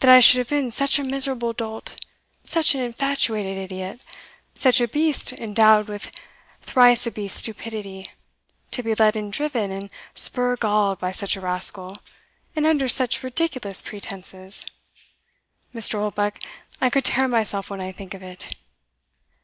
That 0.00 0.10
I 0.10 0.18
should 0.18 0.38
have 0.38 0.48
been 0.48 0.72
such 0.72 0.98
a 0.98 1.04
miserable 1.04 1.52
dolt 1.52 1.94
such 2.42 2.74
an 2.74 2.80
infatuated 2.80 3.56
idiot 3.56 4.00
such 4.56 4.80
a 4.80 4.88
beast 4.88 5.32
endowed 5.32 5.86
with 5.86 6.10
thrice 6.60 7.06
a 7.06 7.12
beast's 7.12 7.38
stupidity, 7.38 8.10
to 8.72 8.82
be 8.82 8.96
led 8.96 9.14
and 9.14 9.32
driven 9.32 9.70
and 9.70 9.88
spur 10.12 10.56
galled 10.56 10.98
by 10.98 11.12
such 11.12 11.36
a 11.36 11.40
rascal, 11.40 11.98
and 12.56 12.66
under 12.66 12.88
such 12.88 13.22
ridiculous 13.22 13.80
pretences! 13.80 14.66
Mr. 15.72 16.00
Oldbuck, 16.00 16.40
I 16.80 16.90
could 16.90 17.04
tear 17.04 17.28
myself 17.28 17.70
when 17.70 17.80
I 17.80 17.92
think 17.92 18.12
of 18.12 18.24
it." 18.24 18.56